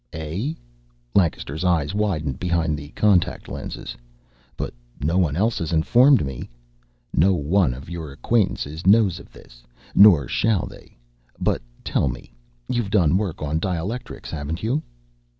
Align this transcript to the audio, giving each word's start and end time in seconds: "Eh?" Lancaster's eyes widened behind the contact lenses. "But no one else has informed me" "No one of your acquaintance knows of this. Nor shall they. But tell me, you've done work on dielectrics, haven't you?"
"Eh?" 0.13 0.53
Lancaster's 1.13 1.63
eyes 1.63 1.93
widened 1.93 2.39
behind 2.39 2.75
the 2.75 2.89
contact 2.95 3.47
lenses. 3.47 3.95
"But 4.57 4.73
no 4.99 5.19
one 5.19 5.35
else 5.35 5.59
has 5.59 5.71
informed 5.71 6.25
me" 6.25 6.49
"No 7.13 7.35
one 7.35 7.75
of 7.75 7.87
your 7.87 8.11
acquaintance 8.11 8.65
knows 8.87 9.19
of 9.19 9.31
this. 9.31 9.61
Nor 9.93 10.27
shall 10.27 10.65
they. 10.65 10.97
But 11.39 11.61
tell 11.83 12.07
me, 12.07 12.33
you've 12.67 12.89
done 12.89 13.15
work 13.15 13.43
on 13.43 13.59
dielectrics, 13.59 14.31
haven't 14.31 14.63
you?" 14.63 14.81